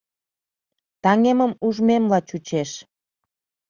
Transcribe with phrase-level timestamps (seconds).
[1.03, 2.71] Таҥемым ужмемла чучеш.